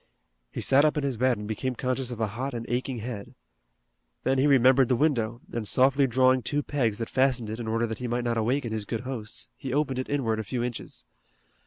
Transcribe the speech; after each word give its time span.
He 0.51 0.61
sat 0.61 0.83
up 0.83 0.97
in 0.97 1.03
his 1.03 1.15
bed 1.15 1.37
and 1.37 1.47
became 1.47 1.75
conscious 1.75 2.09
of 2.09 2.19
a 2.19 2.25
hot 2.33 2.55
and 2.55 2.65
aching 2.67 2.97
head. 2.97 3.35
Then 4.23 4.39
he 4.39 4.47
remembered 4.47 4.87
the 4.89 4.95
window, 4.95 5.41
and 5.53 5.67
softly 5.67 6.07
drawing 6.07 6.41
two 6.41 6.63
pegs 6.63 6.97
that 6.97 7.07
fastened 7.07 7.51
it 7.51 7.59
in 7.59 7.67
order 7.67 7.85
that 7.85 7.99
he 7.99 8.07
might 8.07 8.23
not 8.23 8.35
awaken 8.39 8.71
his 8.71 8.85
good 8.85 9.01
hosts, 9.01 9.49
he 9.55 9.71
opened 9.71 9.99
it 9.99 10.09
inward 10.09 10.39
a 10.39 10.43
few 10.43 10.63
inches. 10.63 11.05